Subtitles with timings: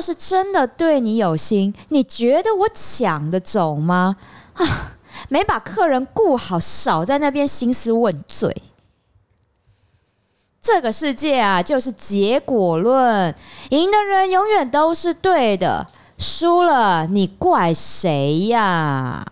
[0.00, 4.16] 是真的对你有心，你觉得我抢得走吗？
[4.54, 4.64] 啊，
[5.28, 8.62] 没把客人顾好，少在那边兴师问罪。
[10.62, 13.34] 这个世界啊，就是结果论，
[13.70, 15.86] 赢的人永远都是对的，
[16.18, 19.24] 输了你怪谁呀？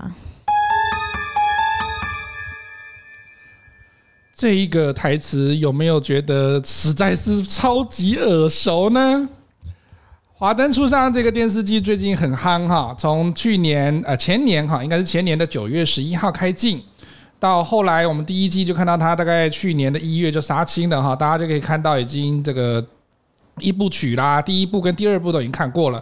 [4.34, 9.28] 这一个台词有没有觉得实在是超级耳熟呢？
[10.41, 16.80] 华灯初上这个电视剧最近很夯哈，从去年呃前年哈，应该是前年的九月十一号开镜。
[17.41, 22.84] 到后来，我们第一季就看到他大概去年的一月就杀青了哈，大家就可以看到已经这个
[23.59, 26.01] 一部曲啦，第一部跟第二部都已经看过了。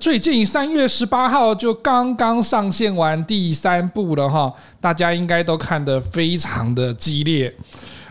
[0.00, 7.52] 最近三月十八号就刚刚上线完第三部了哈，大家应该都看得非常的激烈。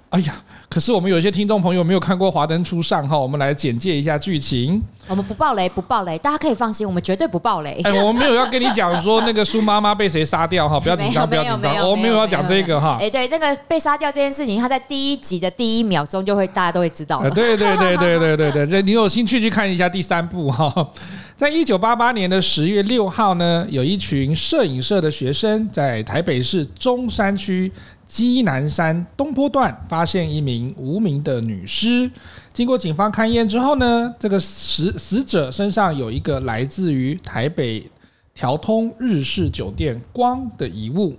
[0.09, 0.43] 哎呀！
[0.71, 4.81] 可是我们有一些听众朋友没有看过《华灯初上》哈，我们来简介一下剧情。
[5.05, 7.81] 我们不爆雷，不爆雷，大家可以放心，我们绝对不爆雷。
[7.83, 12.97] 哎，我们没有要跟你讲说那个苏妈妈被谁杀掉哈， 不要紧张，不要紧张，我们没有要讲这个哈。
[13.01, 17.21] 哎，对，那个被杀掉这件事情，他在第一集的第一秒钟就会大家都会知道。
[17.31, 20.89] 对对对对对对对，这你有兴趣去看一下第三部哈。
[21.35, 27.69] 在一九八八年的十月六号呢，有一群摄影社的学生在台北市中山区。
[28.11, 32.11] 基南山东坡段发现一名无名的女尸，
[32.51, 37.89] 经过警方勘验之后呢，这个死死者身上有一个来自于台北
[38.35, 41.17] 调通日式酒店光的遗物。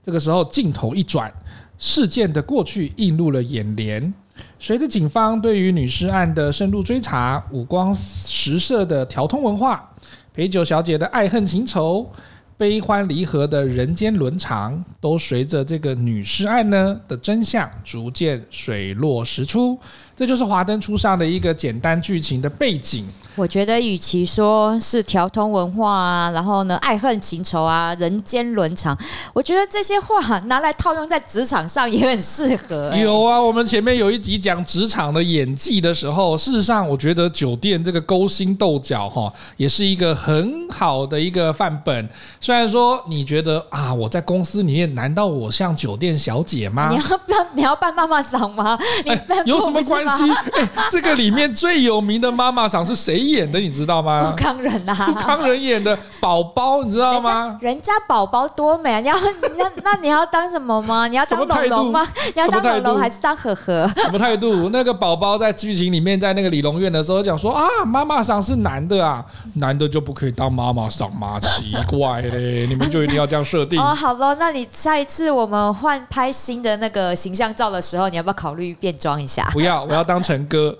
[0.00, 1.28] 这个时候镜头一转，
[1.76, 4.14] 事件的过去映入了眼帘。
[4.60, 9.92] 随着警方对于女尸案的深入追查，五光十色的调通文化，
[10.32, 12.08] 陪酒小姐的爱恨情仇。
[12.58, 19.78] 悲欢离合的人间伦常，都随着这个女尸案呢的真相逐渐水落石出。
[20.16, 23.06] 这就是华灯初上的一个简单剧情的背景。
[23.38, 28.98] 我觉得，与其说是调通文化啊，然后呢，爱恨情仇啊，人间伦常，
[29.32, 33.00] 我觉得这些话拿来套用在职场上也很适合、欸。
[33.00, 42.08] 有啊，我们前面有一集讲职场的演技的时候，事实上，我觉得酒店这个勾心斗角哈，也是一个很好的一个范本。
[42.40, 46.88] 虽然说你觉得啊，我在公司里面，难道我像酒店小姐 吗？
[46.90, 48.76] 你要扮你要扮妈妈赏吗？
[49.04, 49.12] 你
[49.44, 50.24] 有什么关系？
[50.54, 53.58] 哎，这个里面最有名的妈妈赏是谁演的？
[53.58, 54.32] 你知道吗？
[54.32, 57.56] 吴慷仁呐，吴慷仁演的宝宝，你知道吗？
[57.60, 59.00] 人家宝宝多美啊！
[59.00, 59.16] 你要
[59.56, 61.06] 那那你要当什么吗？
[61.06, 62.04] 你要当龙龙吗？
[62.34, 63.88] 你要当龙龙还是当呵呵？
[63.96, 64.70] 什么态度？
[64.70, 69.24] 那个宝宝在剧情里面，在那个理容院的时候讲说啊，妈妈桑是男的啊，
[69.54, 71.38] 男的就不可以当妈妈桑吗？
[71.40, 73.80] 奇怪嘞，你们就一定要这样设定？
[73.80, 79.48] 哦，好了，那你下一次我们换拍新的那个形象照的时候，你要不要考虑变装一下？
[79.52, 80.08] 不要，我要。
[80.08, 80.74] 当陈哥，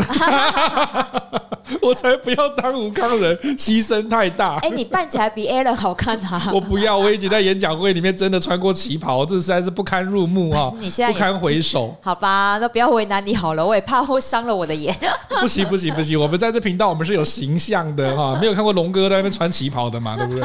[1.83, 4.56] 我才不要当吴康人，牺牲太大。
[4.59, 6.50] 哎，你扮起来比 Alan 好看啊！
[6.53, 10.71] 我不要，我已经在演讲会里面真的穿过旗袍，这实在是不堪入目啊！
[10.78, 11.97] 你现在不堪回首。
[12.00, 14.94] 好吧，那不要为难你好了，我也怕会伤了我的眼。
[15.41, 20.43] 不行不行不行，我们在这频道我们是有形象的哈，没有看过龙哥在那边穿旗袍的嘛，对不对？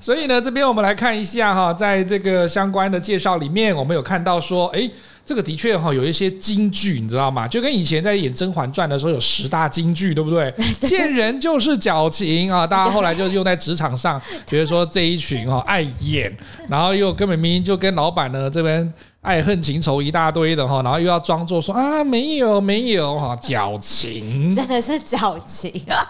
[0.00, 4.90] 所以呢，这边我们来看一下哈，在这个相关的介绍里面，我们有看到说，哎。
[5.26, 7.48] 这个的确哈有一些金句，你知道吗？
[7.48, 10.52] 就跟以前在演《甄嬛传》的时候有十大金句，对不对？
[10.80, 12.66] 见人就是矫情啊！
[12.68, 14.20] 大家后来就用在职场上，
[14.50, 16.36] 比如说这一群哈爱演，
[16.68, 18.92] 然后又根本明明就跟老板呢这边
[19.22, 26.04] 爱恨情仇一大堆的哈，然后又要装作说啊没有没有哈矫情， 真的是矫情啊！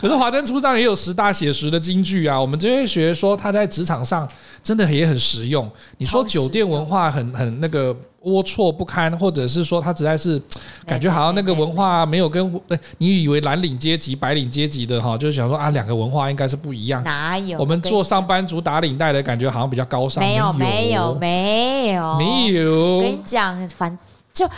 [0.00, 2.40] 可是华灯初上也有十大写实的金句啊！
[2.40, 4.26] 我们这些学说他在职场上
[4.62, 5.70] 真的也很实用。
[5.98, 7.94] 你说酒店文化很很那个。
[8.24, 10.40] 龌龊不堪，或者是说他实在是
[10.86, 12.60] 感觉好像那个文化没有跟
[12.98, 17.02] 你以为蓝领阶级、白领阶级的哈，就是想说啊，两个文化应该是不一样。
[17.04, 17.58] 哪有？
[17.58, 20.24] 我们做上班族打领带的感觉好像比较高尚。
[20.24, 22.96] 没有，没有，没有，没有。
[22.96, 23.98] 我跟你讲，反
[24.32, 24.48] 就。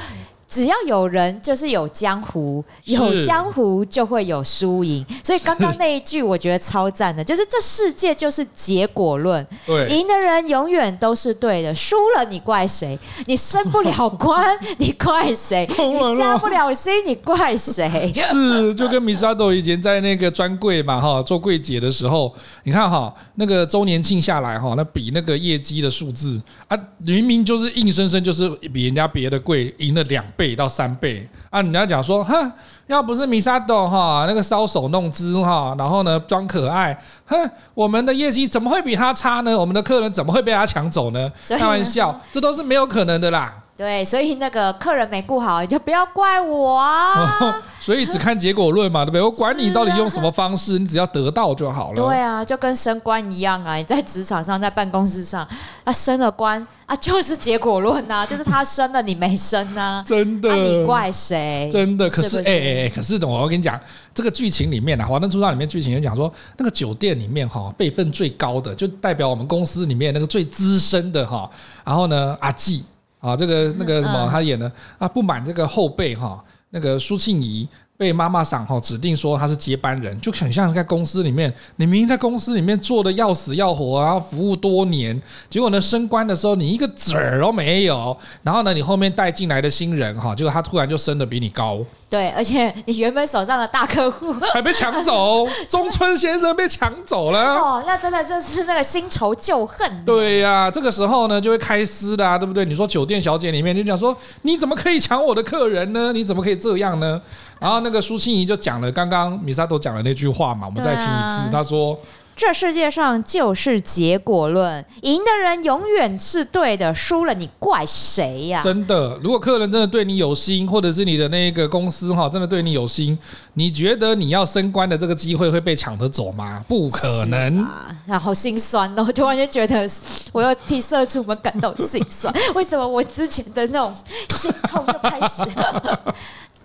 [0.57, 5.05] 只要有人，就是有江湖，有江湖就会有输赢。
[5.23, 12.99] 所以刚刚那一句，我觉得超赞的，就是这世界就是结果论，对，赢的人永远都是对的，输了你怪谁？
[13.27, 15.69] 你升不了官， 你怪谁？
[15.69, 18.11] 你加不了薪，你怪谁？
[18.33, 31.63] 是，就跟米萨多以前在那个专柜嘛，哈，做柜姐的时候，你看哈，那个周年庆下来哈，那比那个业绩的数字啊，明明就是硬生生就是比人家别的柜赢了两倍到三倍啊！
[31.63, 32.53] 你要讲说，哼，
[32.87, 39.59] 要不是米沙豆哈那个搔首弄姿哈，然后呢装可爱，哼，我们的业绩怎么会比他差呢？
[39.59, 41.33] 我们的客人怎么会被他抢走呢？
[41.49, 43.53] 开玩笑，这都是没有可能的啦。
[43.77, 47.63] 对，所以那个客人没顾好，你就不要怪我啊。
[47.79, 49.21] 所以只看结果论嘛，对不对？
[49.21, 51.97] 我管你到底用什么方式，你只要得到就好了。
[51.97, 55.47] 对啊，就跟升官一样啊，你在职场上，在办公室上，
[55.85, 61.69] 啊，升了官啊，就是结果论啊， 就是他升了，你没升啊，真的，啊、你怪谁？
[61.71, 63.79] 真的，可是哎哎哎，可是等我要跟你讲，
[64.15, 71.49] 这个剧情里面啊，《华灯初上》里面剧情就讲说，那个酒店里面哈，辈分最高的，就代表我们公司里面那个最资深的哈，
[71.85, 72.83] 然后呢，阿季
[73.27, 76.43] 啊，这个那个什么，他演的啊，不满这个后辈哈。
[76.71, 77.67] 那个苏庆仪
[77.99, 91.85] 被妈妈赏哈指定说他是接班人，就很像在公司里面，你明明在公司里面做的要死要活，然后服务多年，结果呢升官的时候你一个子儿都没有，然后呢你后面带进来的新人哈，结果他突然就升的比你高。
[92.09, 97.57] 对，而且 你原本手上的大客户还被抢走，中村先生被抢走了。
[97.57, 100.05] 哦，那真的就是那个新仇旧恨。
[100.05, 102.65] 对呀、啊，这个时候呢就会开撕的、啊，对不对？
[102.65, 106.13] 你说酒店小姐里面就讲说，你怎么可以抢我的客人呢？
[106.13, 107.21] 你怎么可以这样呢？
[107.59, 111.99] 然后那个苏庆怡就讲了刚刚米萨都讲的那句话嘛，我们再听一次，他说。
[112.39, 118.61] 这世界上就是结果论，赢的人永远是对的，输了你怪谁呀？
[118.63, 123.19] 真的，如果客人真的对你有心，或者是你的那个公司哈，真的对你有心，
[123.55, 126.63] 你觉得你要升官的这个机会会被抢得走吗？
[126.69, 127.87] 不可能啊！
[128.05, 129.89] 然后心酸哦，突然间觉得
[130.31, 132.31] 我要替社畜们感到心酸。
[132.55, 133.95] 为什么我之前的那种
[134.29, 136.15] 心痛又开始了？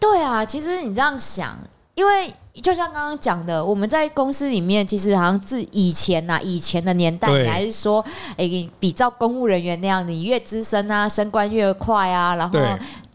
[0.01, 1.57] 对啊，其实你这样想，
[1.95, 2.33] 因为。
[2.62, 12.59] 就像刚刚讲的，我们在公司里面，其实好像自以前呐、啊，以前的年代，你还是说，哎、欸，比照公务人员那样，你越资深啊，升官越快啊，然后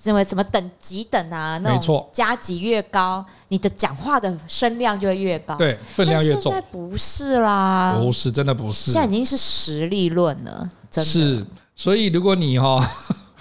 [0.03, 6.45] 什么什么等级等啊，那种加级越高，你的讲话的声量就会越高，对，分量越重。
[6.45, 11.11] 现在不是啦，不是，真的不是，现在已经是实力论了，真的。
[11.11, 11.47] 是，
[11.77, 12.83] 所以如果你哈。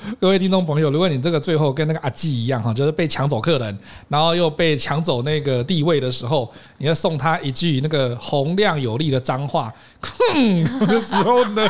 [0.19, 11.67] 各位听众朋友，如果你这个最后跟那个阿季一样哈，就是被抢走客人，然后又被抢走那个地位的时候，你要送他一句那个洪亮有力的脏话，哼的时候呢，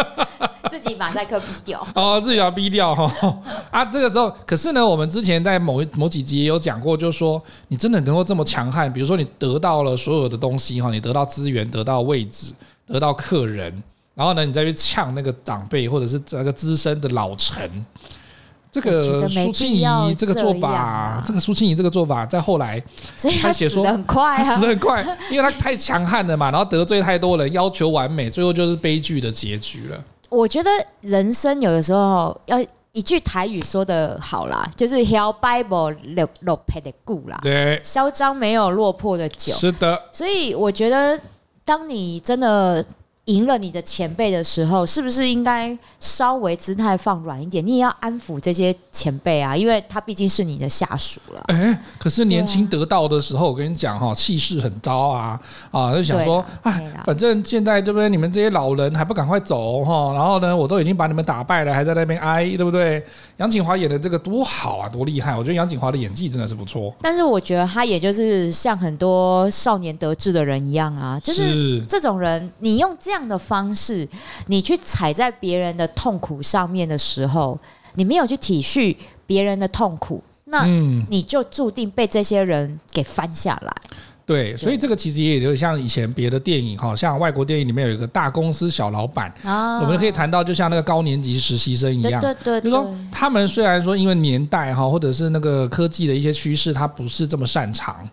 [0.70, 3.38] 自己马赛克逼掉 哦，自己要逼掉哈
[3.70, 12.52] 啊，这个时候，可是呢，我们之前在某某几集也有讲过，就是说你真的能够这么强悍，比如说你得到了所有的东西哈，你得到资源，得到位置，
[12.86, 13.82] 得到客人。
[14.16, 17.70] 然后呢，你再去呛那个长辈，或者是那个资深的老臣，
[18.72, 22.82] 这个苏庆仪这个做法，这个苏庆仪这个做法，在后来，
[23.14, 30.02] 所以他写说很快，他死得很快，因为他太强悍了嘛，然后得罪太多人，要求完美，最后就是悲剧的结局了。
[30.30, 30.70] 我觉得
[31.02, 32.58] 人生有的时候要
[32.92, 40.04] 一句台语说的好啦，就是 “hell Bible 落落魄的故啦”，对，嚣张没有落魄的酒，是的。
[40.10, 41.20] 所以我觉得，
[41.66, 42.82] 当你真的。
[43.26, 47.64] 赢了你的前辈的时候，是不是应该稍微姿态放软一点？
[47.64, 51.42] 你也要安抚这些前辈啊，因为他毕竟是你的下属了。
[51.48, 55.40] 哎，可是年轻得到的时候，我跟你讲哈，气势很高啊
[55.72, 58.08] 啊，就想说，哎，反正现在对不对？
[58.08, 60.12] 你们这些老人还不赶快走哈？
[60.14, 63.04] 然后呢，我都已经把你们打败了，还在那边哀，对不对？
[63.38, 65.36] 杨景华演的这个多好啊，多厉害！
[65.36, 66.94] 我觉得杨景华的演技真的是不错。
[67.02, 73.15] 但是我觉得他也就是像很多少年得志的人一样啊，就是这种人，你用这样。
[73.16, 74.06] 这样的方式，
[74.48, 77.58] 你去踩在别人的痛苦上面的时候，
[77.94, 78.94] 你没有去体恤
[79.26, 80.66] 别人的痛苦，那
[81.08, 83.74] 你就注定被这些人给翻下来。
[84.26, 89.78] 对，所以这个其实也有像以前别的电影，哈，像外国电影里面有一个大公司小老板，啊。
[89.78, 98.06] 我们可以谈到，就像那个高年级实习生一样，对对，就是说他们虽然说因为年代哈，或者是那个科技的一些趋势，他不是这么擅长，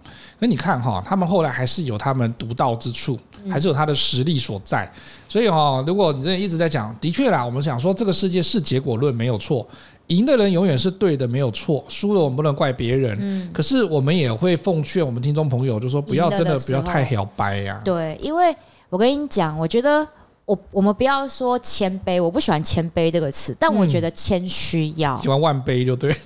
[0.44, 3.18] 可你看哈，他们后来还是有他们独到之处，
[3.50, 4.92] 还是有他的实力所在。
[5.30, 9.66] 所以哈，如果你真的一直在讲，的确啦，我们想说这个世界是结果论没有错。
[10.08, 11.82] 赢的人永远是对的，没有错。
[11.88, 13.18] 输了我们不能怪别人。
[13.22, 17.82] 嗯，可是我们也会奉劝我们听众朋友，就说不要真的不要太小白呀。
[17.86, 18.54] 对，因为
[18.90, 20.06] 我跟你讲，我觉得
[20.46, 26.14] 我我们不要说谦卑，我不喜欢谦卑这个词，但我觉得谦虚要、嗯、喜欢万卑就对。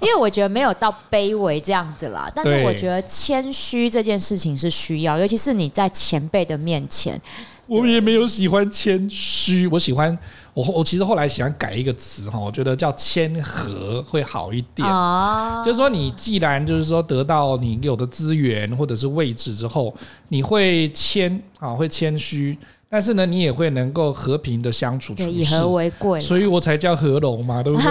[0.00, 7.20] 因为我觉得没有到卑微这样子啦，但是我觉得谦虚这件事情是需要，尤其是你在前辈的面前。
[7.66, 10.16] 我也没有喜欢谦虚，我喜欢
[10.56, 14.88] 我我其实后来喜欢改一个词哈，我觉得叫谦和会好一点。
[14.88, 19.94] 哦，就是说你既然就是说得到你有的资源或者是位置之后，
[20.28, 22.56] 你会谦啊，会谦虚。
[22.88, 27.90] 但是呢，你也会能够和平的相处，以和为贵，所以我才叫和龙嘛，对不对？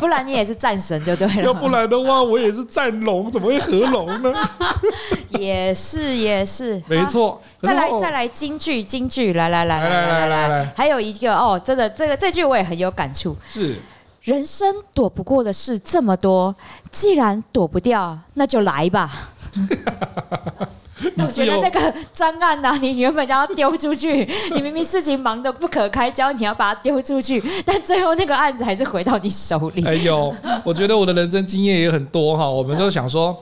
[0.00, 1.42] 不然你也是战神就对了。
[1.42, 4.34] 要不然的话，我也是战龙，怎么会和龙呢？
[5.38, 7.40] 也是也是，没错。
[7.62, 13.76] 再来再来京剧京剧，来来来来来来来，还有一个哦，真的这个这句我也很有感触，是。
[14.22, 16.52] 人生躲不过的事这么多，
[16.90, 19.08] 既然躲不掉，那就来吧。
[21.18, 29.84] 我觉得那个专案呐、啊，你原本想要丢出去， 你明明事情忙得不可开交，你要把它丢出去，但最后那个案子还是回到你手里。
[29.84, 30.34] 哎呦，
[30.64, 32.48] 我觉得我的人生经验也很多哈。
[32.48, 33.36] 我们都想说，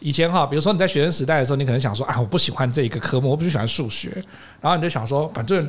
[0.00, 4.10] 以前哈，比如说你在学生时代的时候，你可能想说，啊，我不喜欢这一个科目，我不喜欢数学，
[4.60, 5.68] 然后你就想说，反正。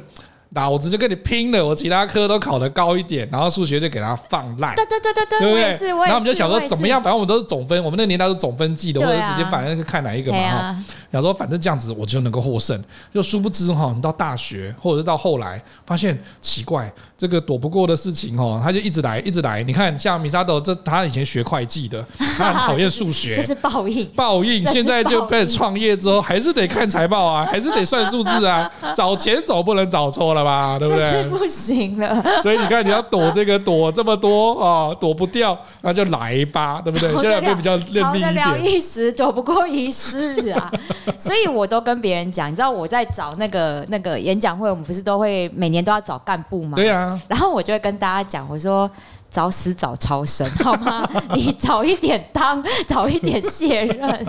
[0.51, 4.73] 老子就跟你拼了，我其他科都考得高一点，然后数学就给他放烂。
[4.75, 5.89] 对对对对对，对不对？
[5.89, 10.75] 然后我们就想说怎么样，反正我们都是总分，我们那年代是总分计的，或者直接反正看哪一个嘛哈。
[11.11, 19.61] 想说反正这样子我就能够获胜，就殊不知哈，你到大学或者是到后来发现奇怪，这个躲不过的事情哦，他就一直来一直来。
[19.63, 22.03] 你看像米沙豆，这他以前学会计的，
[22.37, 24.05] 他很讨厌数学， 这是报应。
[24.15, 30.38] 报应，现在就被创业之后，还是得看财报啊，还是得算数字啊， 找钱总不能找错了。
[30.43, 31.23] 吧，对不对？
[31.29, 32.23] 不行了。
[32.41, 37.09] 所以你看，你要躲这个躲这么多啊，躲不掉，那就来吧，对不对？
[37.19, 38.65] 现在会比较认命一点。
[38.65, 40.71] 一时，躲不过一世啊。
[41.17, 46.75] 所以我都跟别人讲，你知道我在找那个那个演讲会，我们不是都会每年都要找干部吗？
[46.75, 47.19] 对啊。
[47.27, 48.89] 然后我就会跟大家讲，我说。
[49.31, 51.07] 早死早超生，好吗？
[51.35, 54.25] 你早一点当，早一点卸任，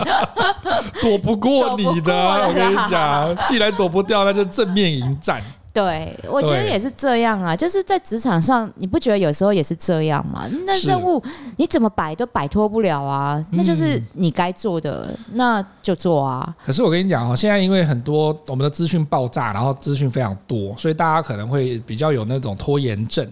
[1.01, 2.13] 躲不过你的。
[2.47, 5.41] 我跟你讲，既然躲不掉，那就正面迎战。
[5.73, 7.55] 对，我觉得也是这样啊。
[7.55, 10.45] 就是在职场上，你不觉得有时候也是这样吗？
[10.65, 11.23] 那任务
[11.57, 13.41] 你怎么摆都摆脱不了啊。
[13.51, 16.53] 那就是你该做的，那就做啊。
[16.65, 23.25] 可是我跟你讲哦，现在因为很多我们的资讯爆炸，然后资讯非常多，所以大家可能会比较有那种拖延症。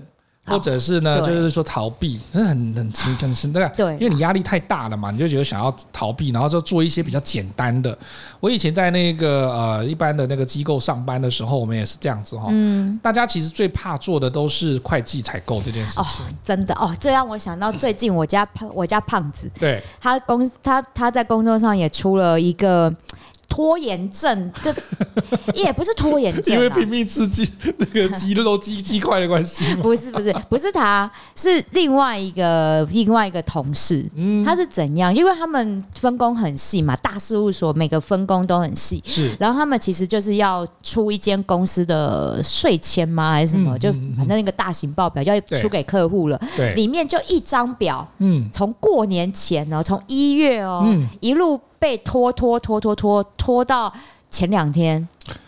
[0.50, 7.98] 或者是呢，就是说逃避，很很 很很很对啊，对，因为你压力太大了嘛，你就觉得想要逃避，然后就做一些比较简单的。
[8.39, 12.48] 我以前在那个呃一般的那个机构上班的时候，我们也是这样子哈。
[12.50, 16.03] 嗯，大家其实最怕做的都是会计采购这件事情。
[16.03, 16.08] 哦，
[16.44, 22.94] 真的哦，这让我想到最近我家胖我家胖子，对，他工他他在工作上也出了一个。
[23.50, 24.74] 拖延症，这
[25.53, 29.75] 也不是拖延症，因为拼命吃鸡那个鸡肉鸡鸡块的关系。
[29.82, 34.08] 不是不是 不是他，是另外一个另外一个同事。
[34.15, 35.13] 嗯，他是怎样？
[35.13, 39.03] 因为他们分工很细嘛，大事务所每个分工都很细。
[39.06, 43.32] 是，然后他们其实就是要出一间公司的税签吗？
[43.32, 43.77] 还是什么？
[43.79, 46.39] 就反正那个大型报表就要出给客户了。
[46.56, 48.08] 对，里面就一张表。
[48.20, 50.86] 嗯，从过年前哦，从一月哦，
[51.20, 51.60] 一路。
[51.79, 53.91] 被拖拖拖拖拖拖到
[54.29, 55.07] 前两天，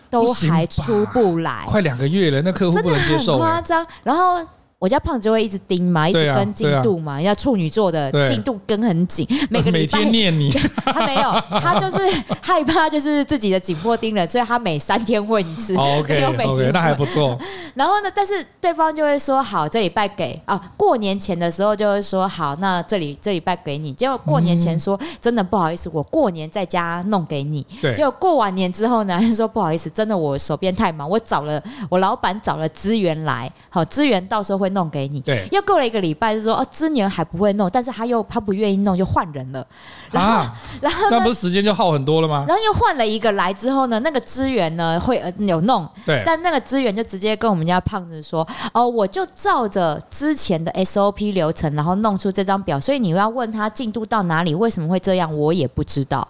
[0.10, 3.86] 都还出不来，快两个月了，那客户不能接受，很夸张。
[4.04, 4.44] 然后。
[4.82, 7.22] 我家胖子就会一直盯嘛，一直跟进度嘛。
[7.22, 10.50] 要处女座的进度跟很紧，每个礼拜每天念你。
[10.84, 12.00] 他没有，他就是
[12.42, 15.76] 害怕，就是自己的紧迫盯人，所以他每三天问一次。
[15.76, 17.38] OK OK，那还不错。
[17.76, 20.60] 然后呢，但是对方就会说好，这礼拜给啊。
[20.76, 23.94] 过年前的时候就会说好，那这里这礼拜给你。
[23.94, 27.64] 结果过年前说真的不好意思，我过年在家弄给你。
[27.80, 27.94] 对。
[27.94, 34.71] 结果过完年之后呢，还说不好意思，真的我手边太忙，我找了我老板找了资源来，好资源到时候会。
[34.72, 39.66] 弄给你，对，又过了一个礼拜，就说哦，资源还不会弄，但是他又他不愿意弄，就换人了。
[40.12, 42.46] 然后，啊、然后 这不是时间就耗很多了吗？
[42.48, 56.28] 然后又换了一个来之后呢，那个资源呢会有弄，对，但那个资源就直接跟我们家胖子说，哦，我就照着之前的 SOP 流程，然后弄出这张表，所以你要问他进度到哪里，为什么会这样，我也不知道。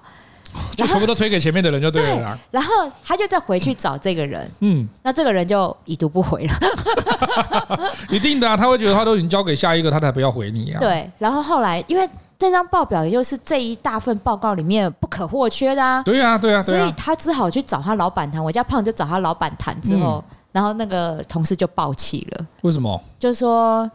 [0.75, 2.39] 就全部都推给前面的人就对了啦。
[2.50, 6.53] 然后他就再回去找这个人，嗯，那这个人就已读不回了。
[8.10, 10.79] 一定的啊，他会觉得他都已经交给下一个，他才不要回你啊。
[10.79, 16.01] 对，然后后来因为这张报表也就是这一大份报告里面不可或缺的啊。
[16.03, 18.43] 对啊，对啊，所以他只好去找他老板谈。
[18.43, 22.46] 我家胖就找他老板谈之后，然后那个同事就爆气了。
[22.62, 23.01] 为什么？
[23.20, 23.89] 就说。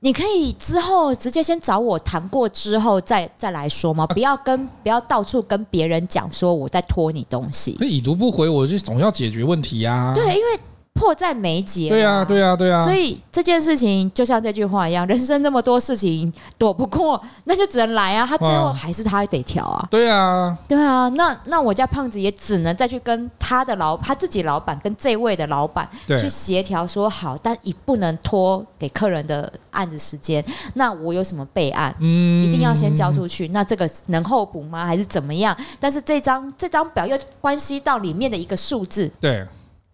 [0.00, 4.06] 你可以之后直接先找我谈过之后再再来说吗？
[4.06, 7.76] 不要跟不要到处跟别人讲说我在拖你东西。
[7.80, 10.12] 那已读不回，我就总要解决问题呀。
[10.14, 10.60] 对，因为。
[10.98, 11.88] 迫在眉睫。
[11.88, 12.80] 对啊，对啊，对啊。
[12.80, 18.26] 所以这件事情就像这句话一样， 人生那么多事情躲不过，那就只能来啊。
[18.28, 19.86] 他最后还是他得调啊。
[19.90, 21.08] 对啊，对啊。
[21.10, 30.44] 那那我家胖子也只能再去跟他的老他自己老板跟这位的老板去协调说好，但也不能拖给客人的案子时间。
[30.74, 31.94] 那我有什么备案？
[32.00, 33.48] 嗯，一定要先交出去。
[33.48, 34.84] 那这个能候补吗？
[34.84, 35.56] 还是怎么样？
[35.78, 39.10] 但是这张这张表又关系到里面的一个数字。
[39.20, 39.46] 对。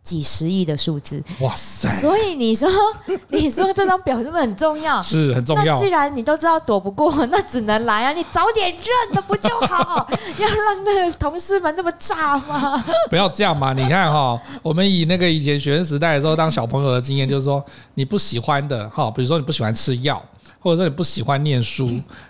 [0.05, 1.89] 几十亿的数字，哇塞！
[1.89, 2.69] 所以你说，
[3.29, 5.01] 你说这张表是不是很重要？
[5.01, 5.75] 是很重要。
[5.75, 8.13] 那既然你都知道躲不过，那只能来啊！
[8.13, 10.07] 你早点认了不就好？
[10.39, 12.85] 要让那个同事们那么炸吗？
[13.09, 13.73] 不要这样嘛！
[13.73, 20.23] 你看哈，我们以那个以前学生时代的时候当小朋友的经验，就是说你不喜欢的哈，比如说你不喜欢吃药。
[20.61, 21.87] 或者说你不喜欢念书，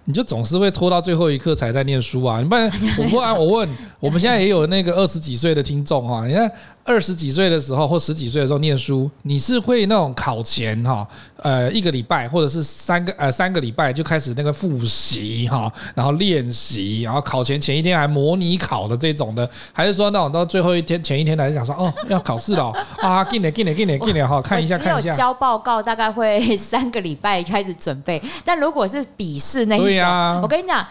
[0.07, 2.40] 你就总是会拖到最后一刻才在念书啊。
[2.40, 3.69] 你不然我不然，我问，
[4.00, 6.50] 我们现在也有那个二十几岁的听众哈，你看。
[6.84, 25.14] 二十几岁的时候，或十几岁的时候念书，你是会那种考前哈，呃，一个礼拜或者是三个呃三个礼拜就开始那个复习哈，然后练习，然后考前前一天还模拟考的这种的，还是说那种到最后一天前一天来讲说哦要考试了啊，进点进点进点进点哈，看一下看一下。
[25.14, 30.86] 交报告大概会三个礼拜开始准备，但如果是笔试那一种，对啊，我跟你讲。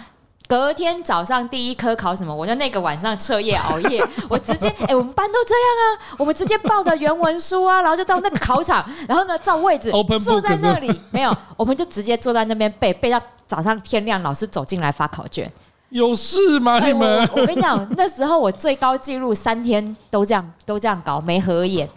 [0.54, 2.32] 隔天早上第一科考什么？
[2.32, 9.92] 我就那个晚上彻夜熬夜， 我直接哎、欸，我们班都这样啊，我们直接抱着原文书啊，然后就到那个考场，然后呢照位置
[10.24, 15.52] 坐在那里，没有，我们就直接坐在那边背，背到早上天亮，老师走进来发考卷。
[15.90, 16.80] 有事吗？
[16.86, 17.22] 你们？
[17.22, 21.90] 欸、我，我跟你讲，那时候我最高纪录三天都这样都这样搞，没合眼。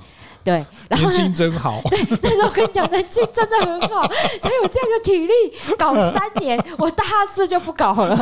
[0.46, 1.80] 对，然后年轻真好。
[1.90, 4.06] 对，但是我跟你讲，年轻真的很好，
[4.40, 5.32] 才有这样的体力
[5.76, 6.56] 搞三年。
[6.78, 8.16] 我大四就不搞了，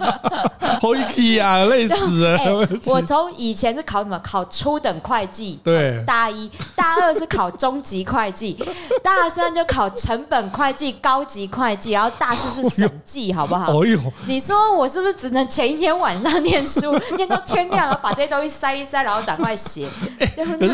[0.80, 2.38] 好气啊，累死了。
[2.38, 4.18] 欸、我从以前是考什么？
[4.20, 5.60] 考初等会计。
[5.62, 6.02] 对。
[6.06, 8.56] 大一、大二是考中级会计，
[9.04, 13.70] 大三就考成本会计、高级会计，然后大四是审计，好不好？
[13.76, 13.98] 哦呦！
[14.26, 19.86] 你说我是不是只能前一天晚上念书，念到天亮，然后把这些东西塞一塞，然后赶快写？
[20.34, 20.68] 对不对？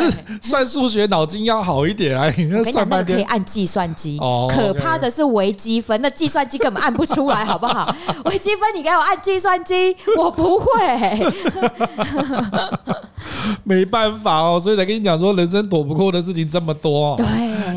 [0.53, 2.31] 算数学脑筋要好一点啊！
[2.37, 7.91] 你那算半天可以按计算机，哦可怕的是微积分，那计算机根本按不出来，好不好？
[8.27, 10.67] 微积分你给我按计算机，我不会。
[13.65, 17.17] 没办法哦，所以才跟你讲说，人生躲不过的事情这么多。
[17.17, 17.25] 对，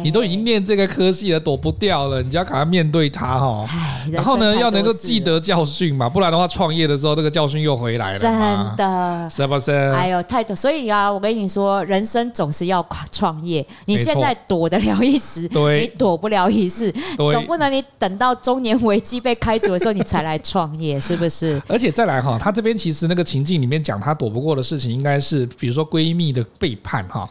[0.06, 3.66] 你都已经念这个科系了，躲不掉了，你就要赶快面对它哈。
[4.12, 8.20] 然后呢，要能够记得教训嘛，不然的话，创业的时候这个教训又回来了。
[8.20, 8.32] 真
[8.78, 9.72] 的，是不是？
[9.72, 12.66] 哎呦，太多，所以啊，我跟你说，人生总是。
[12.66, 21.62] 要创业，你现在躲得了一时，你躲不了一世，总不能你等到中年危机被开除的时候，你才来创业，是不是？
[21.70, 27.30] 而且再来哈，他这边其实那个情境里面讲他躲不过的事情，应该是比如说闺蜜的背叛哈。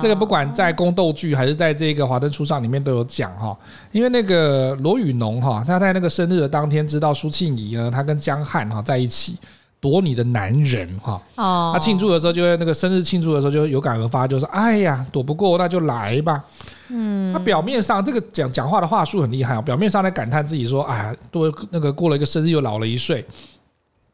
[0.00, 3.56] 这个不管在宫斗剧还是在这个华灯初上里面都有讲哈。
[3.92, 9.36] 因为那个罗宇农哈，他在那个生日的当天知道苏庆仪呢，他跟江汉哈在一起。
[9.78, 16.42] 躲你的男人哈，他庆祝的时候就会那个生日庆祝的时候就有感而发，就说：“哎呀，躲不过那就来吧。”
[16.88, 23.24] 嗯，他表面上这个讲讲话的话术很厉害啊，表面上在感叹自己说：“哎呀，多那个过了一个生日又老了一岁。”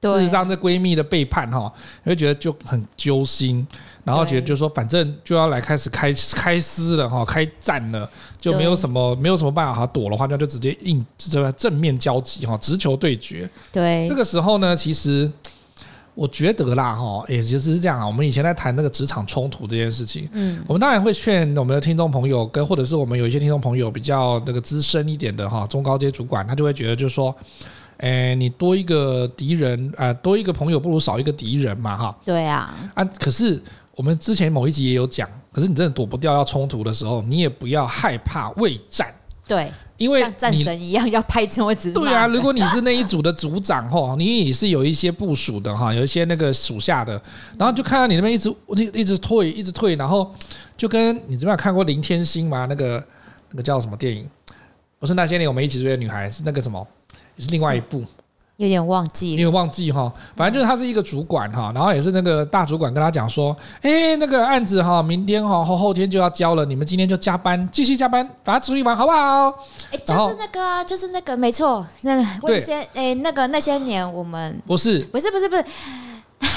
[0.02, 3.66] 事实上，这闺蜜的背叛哈，你会觉得就很揪心，
[4.04, 13.48] 然后觉得就是说，反正就要来开始开开撕了哈，开战了，就没有什么没有什么办法躲的话，那就直接硬这正面交集哈，直球对决。
[13.70, 15.30] 对，这个时候呢，其实。
[16.14, 18.06] 我觉得啦，哈，也其实是这样啊。
[18.06, 27.34] 我们以前在谈那个职场冲突这件事情，嗯，我们当然会劝我们的听众朋友，跟或者是我们有一些听众朋友比较那个资深一点的哈，中高阶主管，他就会觉得就是说，
[27.96, 32.14] 哎，你多一个敌人，呃，多一个朋友不如少一个敌人嘛，哈。
[32.26, 32.74] 对啊。
[32.92, 33.58] 啊，可是
[33.94, 39.12] 我们之前某一集也有讲，可是你真的躲不掉要冲突的时候，你也不要害怕畏战。
[39.46, 41.92] 对，因为像战神一样要拍桌子。
[41.92, 47.20] 对啊，如果你是那一组的组长哈，你也是有一些部署的哈，有一些那个属下的，
[47.58, 50.32] 然后就看到你那边一直一一直退，一直退，然后
[50.76, 52.66] 就跟你这边有看过林天星吗？
[52.66, 53.04] 那个
[53.50, 54.26] 那个叫什么电影？
[54.98, 56.86] 不是那些年我们一起追的女孩，是那个什么？
[57.36, 58.04] 也是另外一部。
[58.56, 69.48] 有点忘记，有点忘记哈，反正就是他是一个主管哈，然后也是那个大主管跟他讲说，哎，那个案子哈，明天哈后后天就要交了，你们今天就加班，继续加班，把它处理完，好不好？
[69.90, 75.64] 哎，就是那个啊，就是那个，没错，那个那些哎，那个那些年我们不是不是不是不是。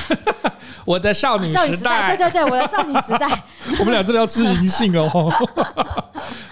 [0.85, 3.27] 我的少女时代，对对对，我的少女时代，
[3.79, 5.09] 我们俩真的要吃银杏哦。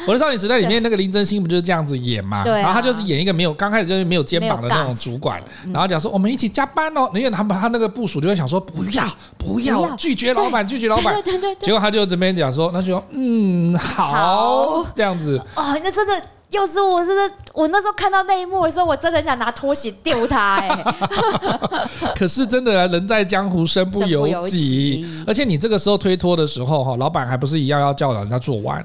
[0.06, 2.44] 我的少女时代里面那个林真心不就是这样子演嘛？
[2.44, 7.10] 对，然后他就是演一个没有刚开始就是没有肩膀的那种主管，然后讲说我们一起加班哦。
[7.14, 14.84] 因为他们他那个部署就会想说不要不要拒绝老板拒绝老板，对对对，结果他就这边讲说，那就说嗯好。
[14.96, 15.40] 这样子。
[15.56, 16.14] 哦，那真的。
[16.54, 22.14] 要是我真的，我那时候看到那一幕的时候，我真的很想拿拖鞋丢他哎、 欸。
[22.16, 28.84] 可是真的，人在江湖身不由己，由而且你这个时候推脱的时候，哈，老板还不是一样要叫人家做完？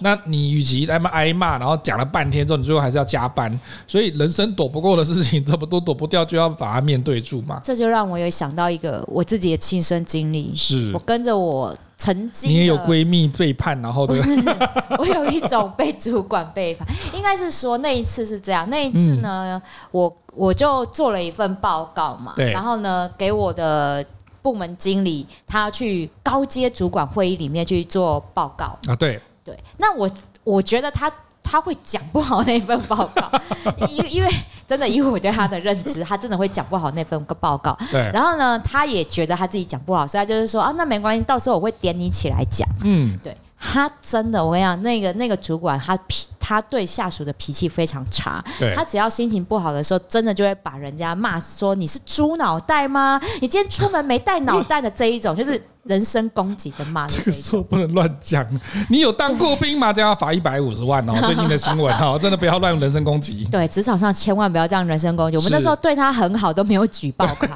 [0.00, 7.60] 那你与其挨骂挨骂，然后讲了半天之后，你最后还是要加班，所以人生躲不过的事情，这么多躲不掉，就要把它面对住嘛。
[7.64, 11.74] 这就让我有想到一个我自己的亲身经历，是我跟着我。
[11.96, 14.14] 曾经你也有闺蜜背叛，然后的，
[14.98, 24.04] 我有一种被主管背叛，应该是说那一次是这样，那一次呢，我我就做了一份报告嘛，然后呢给我的
[24.42, 28.78] 部门经理，他去高阶主管会议里面去做报告。
[28.86, 29.20] 啊，对。
[29.44, 30.10] 对，那我
[30.42, 31.12] 我觉得他。
[31.48, 33.30] 他会讲不好那份报告，
[33.88, 34.28] 因因为
[34.66, 37.78] 真的，因为我对他的认知，他真的会讲不好那份个报告。
[37.92, 38.10] 对。
[38.12, 42.68] 然后呢，他也觉得他自己讲不好，所以他就是说啊，那没关系，到时候我会点你起来讲。
[42.82, 43.36] 嗯，对。
[43.58, 48.44] 他真的，我跟你讲，那个那个主管，他脾，他对下属的脾气非常差。
[48.58, 48.74] 对。
[48.74, 53.20] 他只要心情不好的时候，真的就会把人家骂说你是猪脑袋吗？
[53.40, 55.62] 你今天出门没带脑袋的这一种，就是。
[55.86, 58.46] 人身攻击的骂，这个时候不能乱讲。
[58.90, 59.92] 你有当过兵吗？
[59.92, 61.14] 这样要罚一百五十万哦。
[61.24, 63.46] 最近的新闻哦， 真的不要乱用人身攻击。
[63.50, 65.36] 对，职场上千万不要这样人身攻击。
[65.36, 67.48] 我们那时候对他很好，都没有举报他。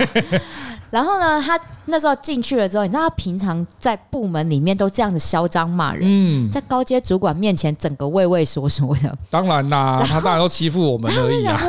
[0.91, 9.17] 然后呢，他那时候进去了之后，你知道他平常在部门里面都这样子嚣张骂人，嗯，在高阶主管面前整个畏畏缩缩的。
[9.31, 11.61] 当然啦，他当然都欺负我们而已啊。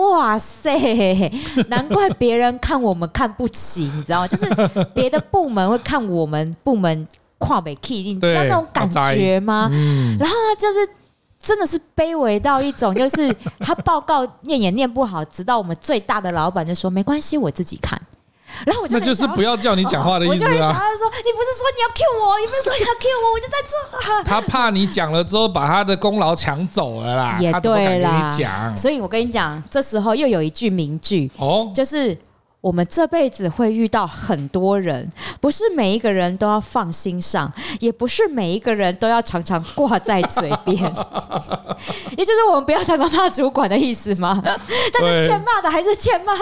[0.00, 1.30] 哇塞，
[1.68, 4.28] 难怪别人看我们看不起，你知道吗？
[4.28, 4.46] 就是
[4.94, 7.06] 别的部门会看我们部门
[7.38, 9.68] 跨北 key，你知道那种感觉吗？
[9.72, 10.88] 嗯、然后他就是
[11.38, 18.00] 真的是卑微到一种，就是他报告念也念不好，直到我们最大的老板就说没关系，我自己看。
[18.66, 20.48] 然后我就那就是不要叫你讲话的 意思啊！
[20.48, 24.22] 我就想他说，你不是说你要 Q 我，你不是说你要 Q 我，我就在这、啊。
[24.22, 28.36] 他怕你讲了之后把他的功劳抢走了啦，也对啦。
[28.36, 32.14] 讲，所以我跟你讲，这时候又有一句名句哦，就是。
[32.60, 35.08] 我们这辈子会遇到很多人，
[35.40, 40.76] 不是每一个人都要放心上，也不是每一个人都要常常挂在嘴边。
[42.18, 44.42] 也就是我们不要常常骂主管的意思吗？
[44.44, 46.34] 但是欠骂的还是欠骂。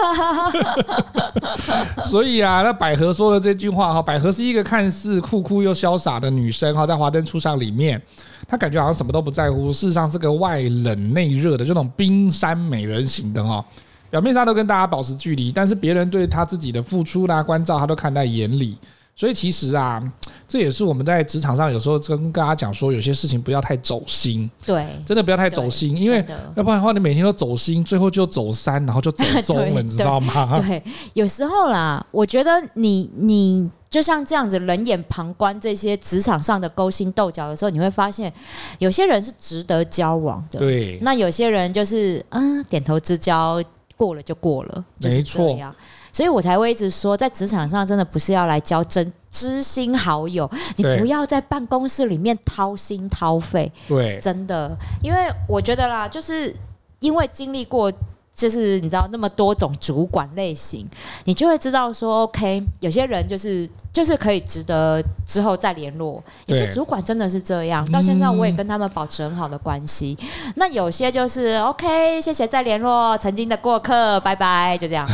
[2.03, 8.01] 所以啊，那百合说的这句话哈，百合是一个看似酷酷又潇洒的女生哈，在华灯初上里面，
[8.45, 13.63] 她感觉好像什么都不在乎，事实上是个外冷内热的这种冰山美人型的哈。
[14.09, 18.77] 表面上都跟大家保持距离，但是别人对他自己的付出啦、关照，他都看在眼里。
[19.15, 20.01] 所以其实啊，
[20.47, 24.49] 这也是我们在职场上有时候跟大家讲说，有些事情不要太走心。
[24.65, 26.23] 对，真的不要太走心，因为
[26.55, 30.57] 要不然的话，你每天都走心，最后就走三，然后就走 中了，你知道吗？
[30.65, 30.81] 对，
[31.15, 38.31] 有时候啦，我觉得你你就像这样子冷眼旁观这些职场上的勾心斗角的时候，你会发现
[38.77, 40.59] 有些人是值得交往的。
[40.59, 43.61] 对，那有些人就是嗯，点头之交。
[43.99, 45.75] 过了就过了，就是这样，
[46.13, 56.55] 所以我才会一直说，在职场上真的不是要来交真知心好友，你不要在办公室里面掏心掏肺，对，真的，因为我觉得啦，就是
[57.01, 57.91] 因为经历过。
[58.39, 60.87] 就是你知道那么多种主管类型，
[61.25, 66.23] 你就会知道说，OK，有些人就是就是可以值得之后再联络。
[66.45, 70.17] 有些主管真的是这样，到现在我也跟他们保持很好的关系。
[70.55, 75.05] 那有些就是 OK，谢谢再联络，曾经的过客，拜拜，就这样。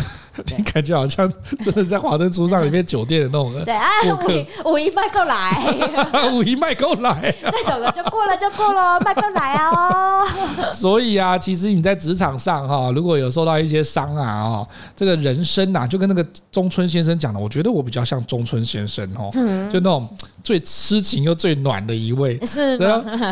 [0.57, 3.53] 你感觉好像真的在华灯初上里面酒店的那种。
[3.63, 3.89] 对啊，
[4.65, 10.27] 五一麦够来， 五一麦够来， 再走了就过了就过了，麦够来啊哦。
[10.73, 19.29] 所以啊，其实你在职场上哈，如果有受到一些伤啊，哦，这个人生呐，就跟那个中村先生讲的，我觉得我比较像中村先生哦，
[19.71, 20.07] 就那种
[20.43, 22.39] 最痴情又最暖的一位。
[22.45, 22.77] 是，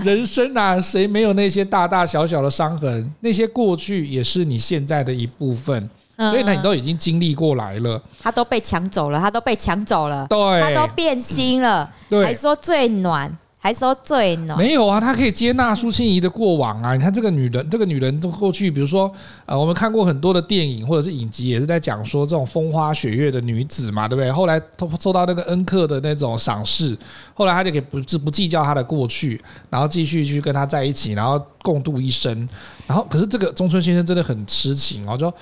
[0.03, 3.13] 人生啊，谁没有那些大大小小的伤痕？
[3.19, 5.89] 那些过去也是你现在的一部分。
[6.15, 16.93] 所以呢，你都已经经历过来了，他都被抢走了，他都被抢走了，对，他都变心了，对，还说最暖，还说最暖，没有啊，他可以接纳苏青怡的过往啊。
[16.93, 19.11] 你看这个女人，这个女人都过去，比如说
[19.47, 24.31] 呃，我们看过很多的电影或者是影集，也是在讲说这种风花雪月的女子嘛，对不对？
[24.31, 26.95] 后来都受到那个恩客的那种赏识，
[27.33, 32.47] 后来他就可以不不计较他的过去，然后继续去跟他在一起，然后共度一生。
[32.85, 35.33] 然后可是这个中村先生真的很痴情哦，就。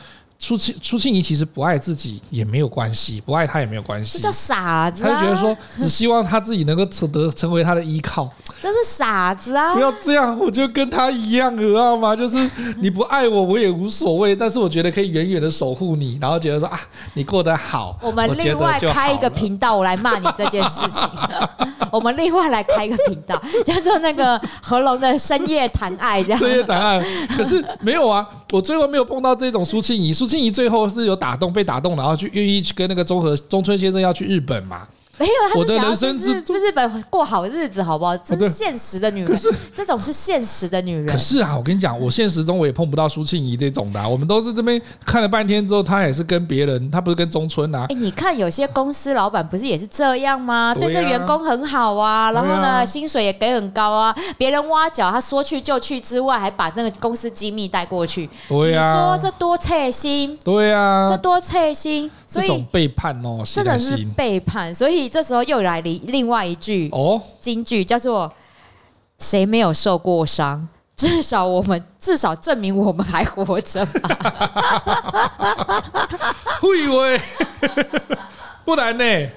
[0.43, 4.17] 苏庆苏庆怡其实不爱自己也没有关系，不爱他也没有关系。
[4.17, 5.13] 这叫傻子、啊。
[5.13, 8.27] 他就觉得说， 只希望他自己能够成得成为他的依靠。
[8.59, 9.73] 这是傻子啊！
[9.75, 12.15] 不要这样，我就跟他一样，你知道吗？
[12.15, 12.37] 就是
[12.79, 14.35] 你不爱我，我也无所谓。
[14.35, 16.79] 但是我觉得可以远远的守护你，然后觉得说啊，
[17.13, 17.95] 你过得好。
[18.01, 21.07] 我们另外开一个频道，我来骂你这件事情。
[21.91, 26.39] 我们另外来开一个频道，叫做那个何龙的深夜谈爱，这样。
[26.39, 27.03] 深夜谈爱，
[27.35, 30.13] 可是没有啊，我最后没有碰到这种苏庆怡。
[30.13, 34.87] 苏静怡最后是有打动，被打动，然后去愿意去跟那个中和中村先生要去日本嘛。
[35.21, 38.17] 没有，我的人生是去日本过好日子，好不好？
[38.17, 39.39] 这是现实的女人，
[39.75, 41.07] 这种是现实的女人。
[41.07, 44.07] 可是啊，我跟你讲，我现实中我也碰不到苏庆怡这种的、啊。
[44.07, 47.85] 我们都是这边看了半天之后，她也是跟别人，她不是跟中村啊。
[47.89, 50.73] 哎，你看有些公司老板不是也是这样吗？
[50.73, 54.15] 对这员工很好啊，然后呢，薪水也给很高啊。
[54.37, 58.29] 别人挖角，他说去就去之外，还把那个公司机密带过去。
[58.47, 60.37] 对呀，你说这多贴心？
[60.43, 62.09] 对呀，这多贴心。
[62.27, 64.73] 所以这种背叛哦，真的是背叛。
[64.73, 68.31] 所以这时候又来另另外一句哦金句，叫做
[69.19, 73.91] “谁没有受过伤， 至少我们 至少证明我们还活着嘛。
[76.61, 77.19] 会喂，
[78.63, 79.03] 不然呢？
[79.03, 79.29] 哎、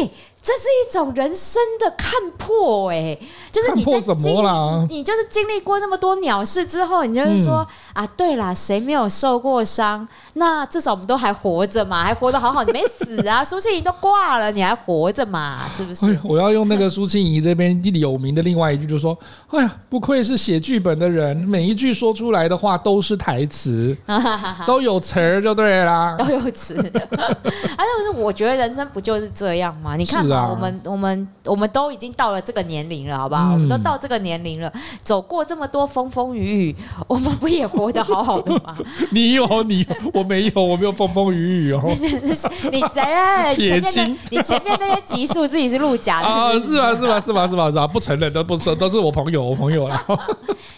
[0.00, 0.10] 欸。
[0.46, 3.18] 这是一种人生的看破，哎，
[3.50, 10.06] 就是你什么啦，你就是经历过那么多鸟事之后，你就是说、嗯、啊，对啦，谁没有受过伤？
[10.34, 13.42] 那至少我们都还活着嘛，还活得好好，你没死啊。
[13.44, 15.68] 苏庆怡都挂了，你还活着嘛？
[15.76, 16.06] 是不是？
[16.06, 23.96] 哎、我要用那个苏庆怡这边有名的另外一句，就是说，哎呀，不愧是写剧本的人，每一句说出来的话都是台词，
[24.64, 26.76] 都有词儿就对啦， 都有词。
[26.76, 26.92] 而且
[27.98, 29.96] 不是，我觉得人生不就是这样吗？
[29.96, 30.35] 你看。
[30.50, 33.50] 我们我们我们都已经到了这个年龄了，好不好？
[33.50, 38.76] 嗯、我们都到这个年龄了，走过这么多风风雨雨，我们不也活得好好的吗？
[39.12, 41.80] 你有你，我没有，我没有风风雨雨哦。
[42.70, 43.54] 你谁啊？
[43.54, 46.26] 前面的你前面那些集数自己是录假的？
[46.26, 46.96] 啊，是吧？
[46.96, 47.20] 是吧？
[47.20, 47.48] 是吧？
[47.48, 47.70] 是吧？
[47.70, 47.86] 是吧？
[47.86, 50.04] 不承认都不是，都是我朋友，我朋友啦。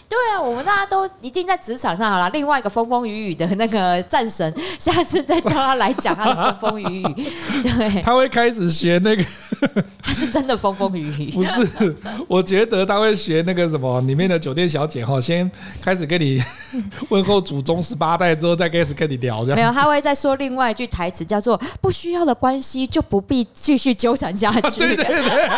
[0.07, 2.29] 对啊，我们大家都一定在职场上好了。
[2.31, 7.31] 另外一个风风雨雨的那个战神，下次再叫他来讲他的风风雨雨。
[7.63, 9.23] 对，他会开始学那个。
[10.01, 11.95] 他是真的风风雨雨，不是？
[12.27, 15.49] 我觉得他会学那个什么里面的酒店小姐哈，先
[15.83, 16.41] 开始跟你
[17.09, 19.55] 问候祖宗十八代，之后再开始跟你聊这样。
[19.55, 24.61] 没有，他会再说另外一句台词，叫做“不需要的关系就不必继续纠缠下去”。
[24.79, 25.49] 对对对。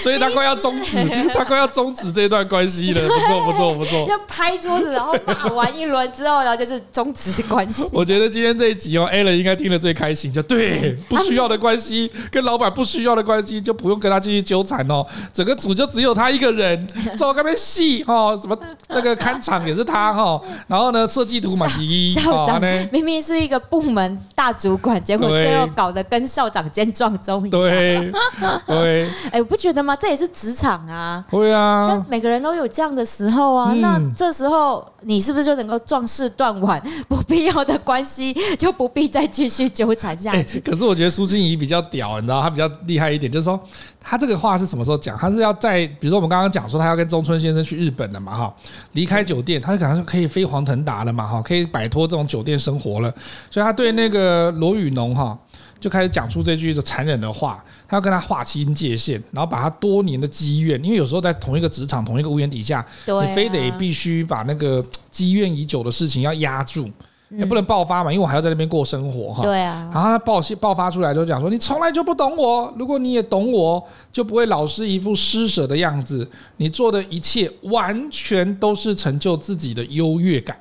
[0.00, 0.96] 所以他快要终止，
[1.34, 3.00] 他快要终止这段关系了。
[3.08, 4.06] 不错，不错，不错。
[4.08, 7.84] 要拍桌子，然后骂完一轮之后，然后就是终止关系。
[7.92, 11.99] 我觉得今天这一集哦，Allen 应该听得最开心，就对，不需要的关系，
[12.30, 15.04] 跟老板不需要的关系，就不用跟他继续纠缠哦。
[15.32, 16.86] 整个组就只有他一个人，
[17.18, 18.56] 做那边戏哈，什么
[18.88, 22.60] 那个看场也是他哈， 然后呢，设计图嘛，是一校长
[22.92, 27.60] 明明是一个部门大主管，结果最后搞得跟校长兼撞钟一样。
[27.60, 28.12] 对
[28.66, 29.96] 对，哎，我不觉得吗？
[29.96, 31.24] 这也是职场啊。
[31.30, 33.72] 会啊，但每个人都有这样的时候啊。
[33.72, 36.80] 嗯、那这时候你是不是就能够壮士断腕？
[37.08, 40.60] 不必要的关系就不必再继续纠缠下去。
[40.60, 43.60] 可是我觉得苏静怡比较屌，你知道，他比较厉害一点，就是说
[44.00, 45.18] 他这个话是什么时候讲？
[45.18, 48.54] 他是要在，比如说我们刚刚讲说他要跟中村先生去日本了嘛，哈，
[48.92, 53.12] 离开酒店，他就可能可以飞黄腾达了嘛，哈，可以摆脱这种酒店生活了。
[53.50, 55.38] 所以他对那个罗宇农哈。
[55.80, 66.90] 就开始讲出这句残忍的话，他要跟他划清界限，然后把他多年的积怨，因为有时候在同一个职场、同一个屋檐底下，你非得必须把那个积怨已久的事情要压住，
[67.30, 69.42] 也不能爆发嘛，因为我还要在那边过生活哈。
[69.42, 69.88] 对啊。
[69.92, 76.28] 然后他爆爆发出来就讲说：“你从来就不懂我，如果你也懂我，就不会老是一副施舍的样子。
[76.56, 80.56] 你做的一切完全都是成就自己的优越感。”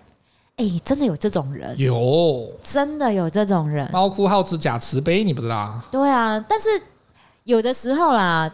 [0.58, 1.74] 哎，真的有这种人？
[1.80, 3.90] 有，真的有这种人。
[3.92, 5.80] 猫哭耗子假慈悲，你不知道？
[5.90, 6.68] 对啊，但是
[7.46, 8.52] 有的时候啦。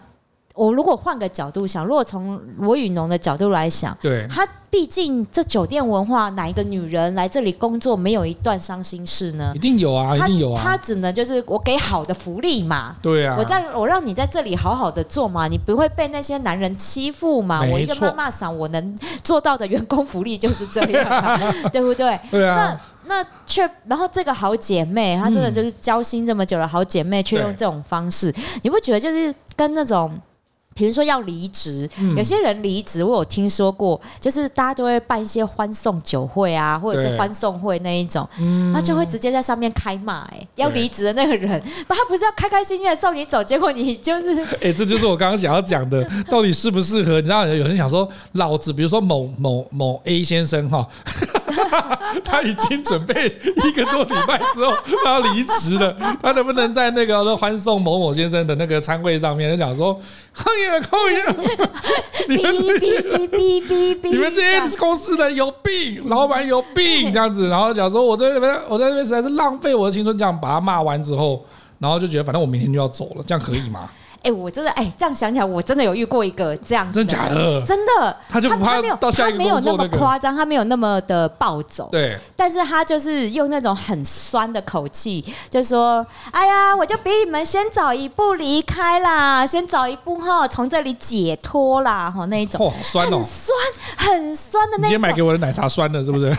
[0.56, 9.52] 我如果换个角度想，如果从罗宇农的角度来想，对，他毕竟这酒店文化，哪一个女人来这里工作没有一段伤心事呢？
[9.54, 10.62] 一定有啊，一定有啊。
[10.64, 17.62] 他只能就是我给好的福利嘛，对啊，我在我让你在这里好好的做嘛，你不会被那些男人欺负嘛。
[17.62, 21.38] 我一个妈妈桑，我能做到的员工福利就是这样啊，
[21.72, 22.18] 对不对？
[22.32, 22.80] 对啊。
[23.08, 30.18] 那那却然后这个好姐妹，她真的就是交心这么久的好姐妹，却用这种方式，你不觉得就是跟那种？
[30.78, 38.28] 比如说要离职，有些人离职，我有听说过，就是大家都会办一些欢送酒会啊，或者是欢送会那一种，
[38.74, 47.22] 那就会直接在上面开骂，哎，要离职的那个人， 他不是要开开心心的送你走，结果你就是， 哎，这就是我刚刚想要讲的， 到底适不适合？
[47.22, 50.86] 你知道，有人想说，老子，比如说某某某 A 先生哈。
[52.24, 55.96] 他已经准备一个多礼拜之后，他要离职了。
[56.22, 60.00] 他能不能在那个欢送某某先生的那个餐会上面，就讲说
[60.34, 61.16] ：“抗议，抗议！
[62.28, 63.02] 你们这些，
[64.04, 71.46] 你们这些公司的有病，老板有病，这样子。”然后讲说：“我在那边，我在那边实在是浪费我的青春。”这样把他骂完之后，
[71.80, 73.90] 然后就觉得反正我明天就要走了，这样可以吗？
[74.26, 76.96] 哎，我真的哎，这样想起来，我真的有遇过一个这样子。
[76.96, 77.62] 真的假的？
[77.64, 78.18] 真的。
[78.28, 81.88] 他就不怕到下一那个，他没有那么夸张，他没有那么的暴走。
[81.92, 82.18] 对。
[82.36, 93.18] 但是他就是用那种很酸的口气，就说：“哎呀，我就比你们先早一步离开啦，先早一步哈，从这里解脱啦，哈那一种。”哦，酸哦。
[93.18, 93.58] 很酸，
[93.98, 96.26] 很酸的那今天买给我的奶茶酸的，是不是？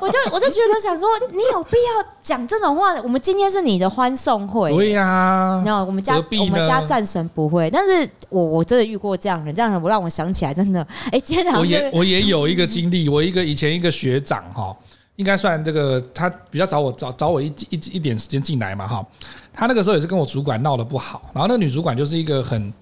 [0.00, 2.92] 我就我就觉得想说，你有必要讲这种话？
[3.02, 4.74] 我们今天是你的欢送会。
[4.74, 5.62] 对呀，啊。
[5.64, 6.23] 然后我们家。
[6.40, 14.76] 我们家战神不会，但是我我真的遇过这样的人，这样的我让我想起来，真的，哎，今天我也我也有一个经历， 我一个以前一个学长哈，
[15.16, 19.06] 应该算这个他比较早我找找我一一一点时间进来嘛哈，
[19.52, 22.72] 他那个时候也是跟我主管闹得不好，然后那个女主管就是一个很。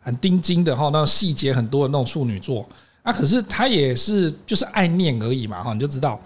[0.00, 2.66] 很钉钉的哈，那种细节很多的那种处女座
[3.02, 3.12] 啊。
[3.12, 6.18] 可是他也是就是爱念而已嘛哈，你就知道。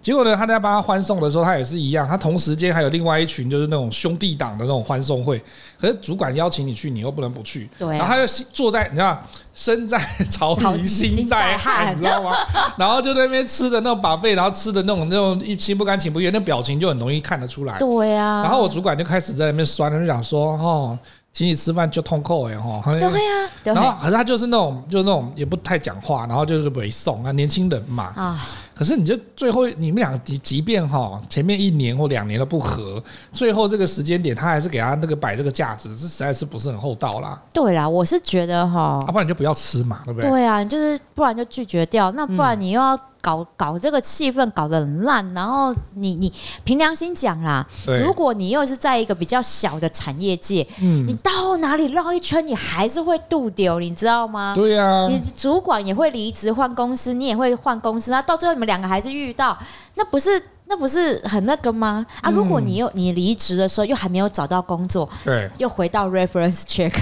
[0.00, 2.06] 结果呢，他在帮他欢送的时候，他也是一样。
[2.06, 5.42] 他同时间还有另外一群，就是那种兄弟党的那种欢送会。
[5.78, 7.68] 可是主管邀请你去，你又不能不去。
[7.78, 7.98] 对、啊。
[7.98, 9.20] 然后他就坐在，你知道，
[9.52, 9.98] 身在
[10.30, 12.32] 朝廷心在汉，你知道吗？
[12.78, 17.76] 然后就在那边吃的那种宝贝，然后吃的那种那种一心不甘情不愿，那表情就很容易看得出来。
[17.78, 18.42] 对啊。
[18.42, 20.98] 然后我主管就开始在那边酸，就想说：“哦，
[21.38, 23.50] 请你吃饭就痛扣哎哈。”对啊。
[23.62, 28.12] 然后可是他就是那种，就是那种也不太讲话，然后就是不会送啊，年轻人嘛。
[28.16, 28.40] 啊。
[28.74, 33.00] 可是你就最后你们俩即即便哈前面一年或两年都不合，
[33.32, 37.40] 最后这个时间点他还是给他那个摆这个架子，这实在是不是很厚道啦？
[37.52, 40.28] 对啦，我是觉得哈，要不然你就不要吃嘛，对不对？
[40.28, 42.98] 对啊，就是不然就拒绝掉，那不然你又要。
[43.20, 46.32] 搞搞这个气氛搞得很烂，然后你你
[46.64, 47.66] 凭良心讲啦，
[48.04, 54.52] 如果你又是在一个比较小的产业界，嗯，你到哪里绕一圈，你还是会度丢，你知道吗？
[54.54, 59.58] 对呀、啊，你主管也会离职换公司，你也会换公司，那到最后你们两个还是遇到，
[59.98, 60.40] 那不是？
[60.70, 62.04] 那不是很那个吗？
[62.20, 66.92] 啊，如果你又你离职的时候又还没有找到工作，对，又回到 reference check。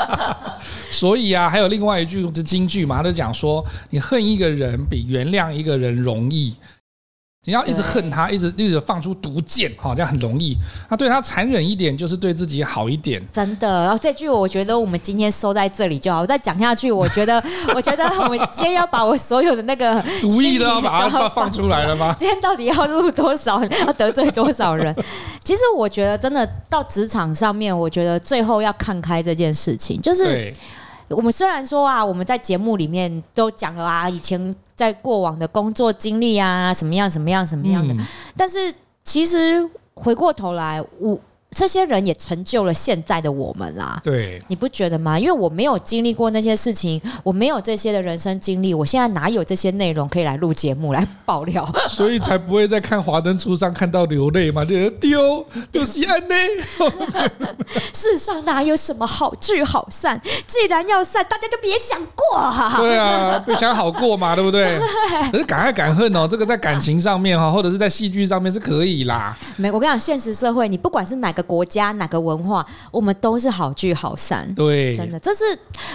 [0.90, 6.54] 所以啊，还有另外一句是金句嘛，他就讲说，你恨一个人比原谅一个人容易。
[7.44, 10.56] 你要一直恨他，一直一直放出毒箭，好，这样很容易。
[10.88, 13.20] 他对他残忍一点，就是对自己好一点。
[13.32, 16.20] 真的，然后这句我觉得我们今天收在这里就好。
[16.20, 17.42] 我再讲下去，我觉得，
[17.74, 22.14] 我觉得我们今天要把我所有的那个毒液都要把它放出来了吗？
[22.16, 23.60] 今天到底要录多少？
[23.64, 24.94] 要得罪多少人？
[25.42, 30.54] 其实我觉得，真的到职场上面，我觉得最后要看开这件事情，就是。
[31.08, 38.00] 我们虽然说啊，我们在节目里面都讲了啊，以前在过往的工作经历啊，什么样什么样什么样的，嗯、
[38.36, 38.72] 但是
[39.04, 41.18] 其实回过头来，我。
[41.54, 45.18] 这些人也成就了现在的我们啦，对，你不觉得吗？
[45.18, 51.70] 因为我没有经历过那些事情，我没有这些的人生经历，我现在哪有这些内容可以来录节目来爆料？
[51.90, 56.34] 所以才不会在看华灯初上看到流泪嘛，就丢丢西安呢。
[57.92, 60.18] 世上哪有什么好聚好散？
[60.46, 62.76] 既然要散，大家就别想过啊。
[62.78, 64.78] 对啊，别想好过嘛，对不对？
[65.30, 69.36] 可是敢爱敢恨哦，这个在感情上面哈，或者是在戏剧上面是可以啦。
[69.56, 71.41] 没，我跟你讲，现实社会，你不管是哪个。
[71.42, 74.52] 国家哪个文化，我们都是好聚好散。
[74.54, 75.42] 对，真的，这是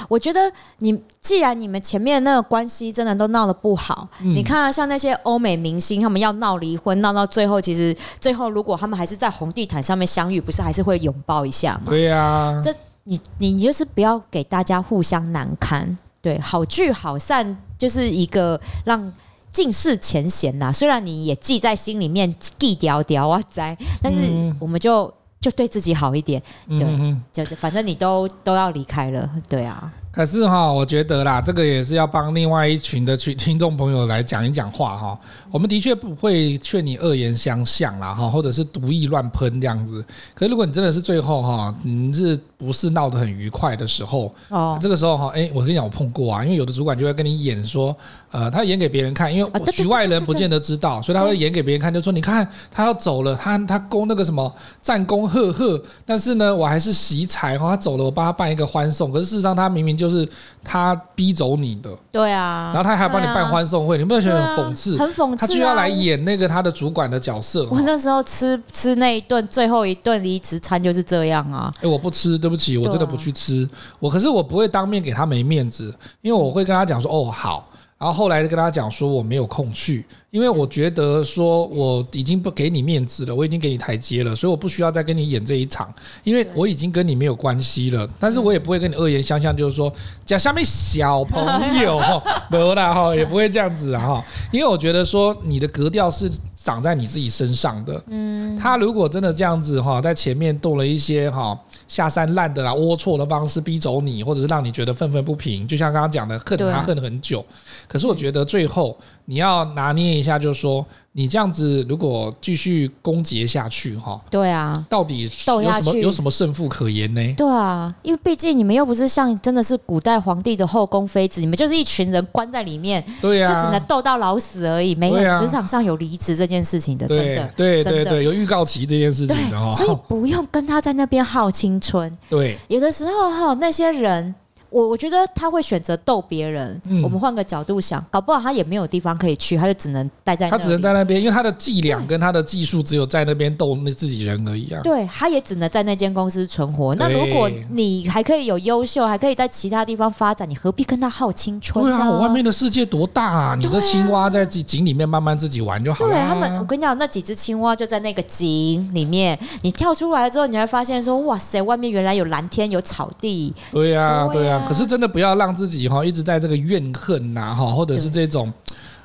[0.09, 11.83] 我觉得你既然你们前面那个关系真的都闹得不好，嗯、你看啊，像那些欧美明星，他们要闹离婚，闹到最后，其实最后如果他们还是在红地毯上面相遇，不是还是会拥抱一下吗？
[11.87, 15.97] 对呀、啊，这你你就是不要给大家互相难堪。
[16.21, 19.13] 对，好聚好散就是一个让
[19.53, 20.71] 尽释前嫌呐。
[20.71, 24.19] 虽然你也记在心里面，记条条啊在，但是
[24.59, 25.13] 我们就。
[25.39, 29.91] 就对自己好一点，对，嗯、就是反正你都都要离开了，对啊。
[30.11, 35.19] 可是哈，我觉得啦，这个也是要帮另外一群的去听众朋友来讲一讲话哈。
[35.51, 40.03] 我们的确不会劝你恶言相向啦哈，或者是毒意乱喷这样子。
[40.33, 47.95] 可是如果你真的是最后哈，你是不是闹得很愉快的时候，哦，这个时候哈，哎，我跟你讲，我碰过啊，因为有的主管就会跟你演说，
[48.31, 60.07] 呃，他演给别人看，因为局外人不见得知道，所以他会演给别人看，就说你看他要走了，他他攻那个什么战功赫赫，但是呢，我还是惜才哈，他走了，我帮他办一个欢送，可是事实上他明明就。
[60.07, 60.25] 就是
[60.69, 64.97] 他逼走你的，对啊，然后他还要帮你办欢送会，啊、你不要觉得很讽刺？
[64.97, 67.65] 很讽刺，他就要来演那个他的主管的角色。
[67.71, 71.71] 我那时候吃吃那一顿最后一顿离职餐就是这样啊！
[71.81, 73.63] 哎，我不吃，对不起，我真的不去吃。
[73.63, 77.65] 啊、我可是我不会当面给他没面子，因为我会跟他讲说，哦，好。
[77.97, 85.91] 然后后来跟他讲说我没有空去，因为我觉得说我已经不给你面子了，我已经给你台阶了，所以我不需要再跟你演这一场，
[86.23, 88.07] 因为我已经跟你没有关系了。
[88.19, 89.91] 但是我也不会跟你恶言相向，就是说
[90.25, 91.43] 讲下面小朋
[91.81, 92.21] 友哈，
[92.51, 98.03] 没有啦哈，也不会这样子哈，因为我觉得说你的格调是长在你自己身上的。
[98.09, 107.45] 嗯，他如果真的这样子哈，在前面动了一些哈下三滥的啦、龌龊的方式逼走你，或者是让你觉得愤愤不平，就像刚刚讲的恨他恨很久。
[107.87, 108.97] 可是我觉得最后
[109.29, 117.33] 你要拿捏一下，就是说你这样子如果继续攻訐下去，哈，对啊，到底有什么有什么胜负可言呢？
[117.35, 132.17] 对啊，因为毕竟你们又不是像真的是古代皇帝的后宫妃子，你们就是一群人关在里面，对啊，就只能斗到老死而已，没有职场上有离职这件事情的，真的，对对对，有预告期这件事情的哈，所以不用跟他在那边耗青春。
[132.29, 134.33] 对，有的时候哈，那些人。
[134.69, 136.79] 我我觉得他会选择逗别人。
[136.89, 140.49] 嗯、我们换个角度想，搞不好他也没有地方可以去，他就只能待在。
[140.49, 144.81] 他只能在那边，因为他的伎俩跟他的技术只有在那边逗那自己人而已啊。
[144.83, 146.93] 对，他也只能在那间公司存活。
[146.95, 151.97] 那如果你还可以有优秀，还可以在其他地方发展，你何必跟他耗青春呢？
[151.97, 153.55] 对啊，我外面的世界多大啊！
[153.55, 156.11] 你的青蛙在井里面慢慢自己玩就好了。
[156.13, 163.53] 对他们，我跟你讲，那几只青蛙就在那个井里面，你跳出来之后，你会发现说，哇塞，外面原来有蓝天，有草地。
[163.71, 164.57] 对呀，对呀。
[164.67, 168.51] 可是真的不要让自己哈一直在这个怨恨呐哈，或者是这种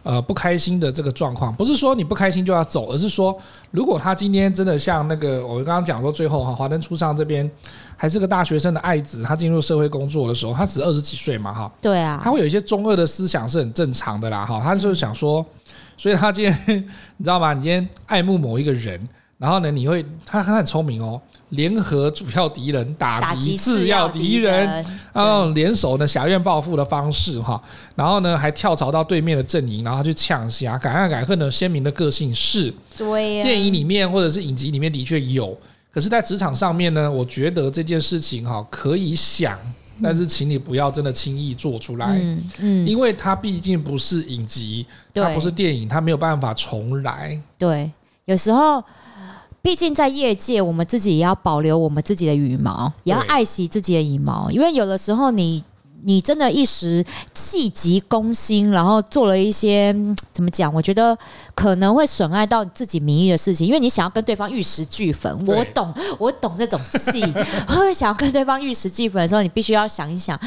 [0.02, 1.54] 呃不开心的这个状况。
[1.54, 3.38] 不是说你不开心就要走，而是说
[3.70, 7.48] 如果他今天真的像那个我刚刚讲说，最后哈华灯初上这边
[7.96, 11.70] 还是个大学生的爱子，他进入社会工作的时候，他只二十几岁嘛哈。
[11.80, 14.60] 对啊，他会有一些中二的思想是很正常的啦哈。
[14.62, 15.44] 他就是想说，
[15.96, 16.58] 所以他今天
[17.16, 17.54] 你知道吗？
[17.54, 19.00] 你今天爱慕某一个人，
[19.38, 21.20] 然后呢，你会他他很聪明哦。
[21.52, 24.66] 联合主要敌人，打击次要敌人，
[25.12, 27.62] 然后联手呢，挟怨报复的方式哈，
[27.94, 35.54] 然后呢，还跳槽到对面的阵营，然后去抢虾，敢爱敢恨的鲜明的个性是，对，电影里面或者是影集里面的确有，
[35.92, 39.54] 可是，在职场上面呢，我觉得这件事情哈可以想，
[40.02, 47.92] 但是请你不要真的轻易做出来，嗯嗯，因为它毕竟不是影集，它不是电影，它没有办法重来，对，
[48.24, 48.82] 有时候。
[49.62, 54.50] 毕竟在业界，我们自己也要保留我们自己的羽毛，也要爱惜自己的羽毛。
[54.50, 55.62] 因为有的时候你，
[56.02, 59.94] 你你真的一时气急攻心，然后做了一些
[60.32, 60.74] 怎么讲？
[60.74, 61.16] 我觉得
[61.54, 63.64] 可能会损害到自己名誉的事情。
[63.64, 67.22] 因为你想要跟对方玉石俱焚，我懂，我懂这种气。
[67.68, 70.38] 会想要跟对方玉石俱焚的时候，你必须要想一想，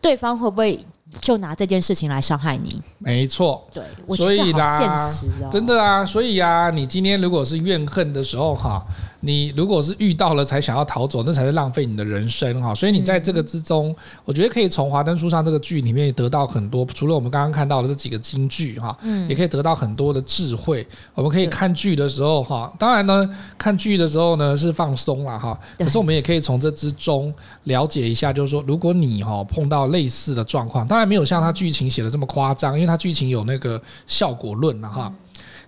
[0.00, 0.82] 对方会不会？
[1.20, 3.82] 就拿这件事情来伤害你，没错，对，
[4.16, 8.84] 所以啦，现实哦，真的啊，所以啊，你今天如果是怨恨的时候，哈。
[9.24, 12.74] 你如果是遇到了才想要逃走，那才是浪费你的人生哈。
[12.74, 13.94] 所以你在这个之中，
[14.24, 20.86] 我觉得可以从《华灯初上》这个剧里面得到很多，除了我们刚刚看到的这几个金句哈，嗯，也可以得到很多的智慧。
[21.14, 25.58] 我们可以看剧的时候哈，当然呢，看剧的时候呢是放松了哈。
[25.78, 27.32] 可是我们也可以从这之中
[27.64, 35.12] 了解一下，就是说，如果你哈碰到类似的状况，当然没有像他剧情写的这么夸张，因为他剧情有那个效果论了哈。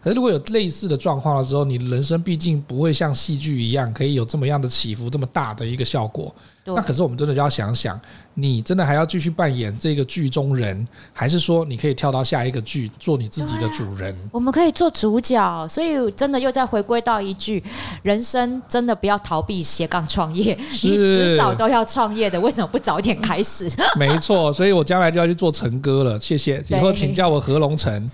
[0.06, 6.32] 可是如果有类似的状况的时候，你人生毕竟不会像戏剧一样可以有这么样的起伏，这么大的一个效果。
[6.66, 8.00] 那可是我们真的就要想想，
[8.34, 14.14] 你真的还要继续扮演这个剧中人，还是说你可以跳到下一个剧做你自己的主人？
[14.32, 17.62] 我们可以做主角，所以真的又再回归到一句：
[18.02, 23.70] 人生真的不要逃避斜杠创业，你迟早都要创业的，为什么不早点开始？
[23.96, 26.18] 没错，所以我将来就要去做陈哥了。
[26.18, 28.10] 谢谢，以后请叫我何龙成。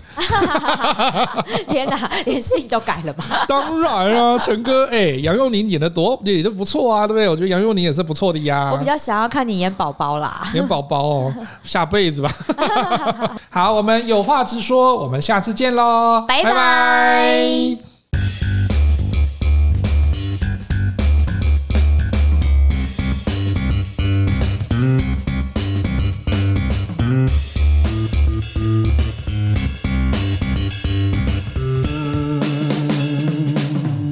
[1.67, 3.45] 天哪，连姓都改了吧？
[3.47, 7.27] 当然啊，陈哥，哎，杨佑宁演的多也都不错啊，对不对？
[7.27, 8.42] 我觉得杨佑宁也是不错的。
[8.71, 10.47] 我比较想要看你演宝宝啦。
[10.53, 11.33] 演宝宝哦
[11.63, 12.31] 下辈子吧。
[13.49, 17.77] 好我们有话直说我们下次见喽拜拜。